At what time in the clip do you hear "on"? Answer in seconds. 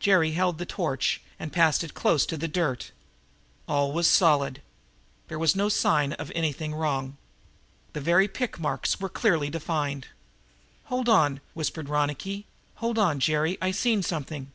11.08-11.40, 12.98-13.20